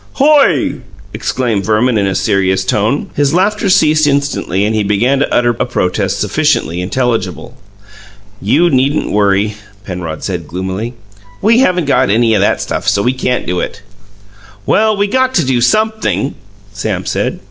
[0.13, 0.81] "Hoy!"
[1.13, 3.11] exclaimed Verman, in a serious tone.
[3.15, 7.55] His laughter ceased instantly, and he began to utter a protest sufficiently intelligible.
[8.41, 10.95] "You needn't worry," Penrod said gloomily.
[11.39, 13.83] "We haven't got any o' that stuff; so we can't do it."
[14.65, 16.33] "Well, we got to do sumpthing,"
[16.73, 17.39] Sam said.